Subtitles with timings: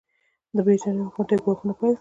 [0.55, 1.89] د برټانیې حکومت ته یې ګواښونه پیل کړل.